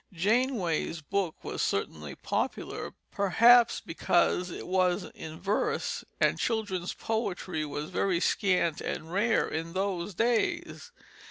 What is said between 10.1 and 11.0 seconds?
days.